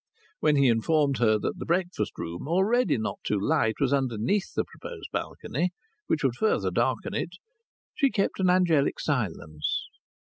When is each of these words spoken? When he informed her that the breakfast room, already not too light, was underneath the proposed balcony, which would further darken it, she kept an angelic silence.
When 0.39 0.55
he 0.55 0.67
informed 0.67 1.19
her 1.19 1.37
that 1.37 1.59
the 1.59 1.65
breakfast 1.67 2.13
room, 2.17 2.47
already 2.47 2.97
not 2.97 3.19
too 3.23 3.39
light, 3.39 3.75
was 3.79 3.93
underneath 3.93 4.51
the 4.55 4.65
proposed 4.65 5.09
balcony, 5.11 5.73
which 6.07 6.23
would 6.23 6.37
further 6.37 6.71
darken 6.71 7.13
it, 7.13 7.33
she 7.93 8.09
kept 8.09 8.39
an 8.39 8.49
angelic 8.49 8.99
silence. 8.99 9.89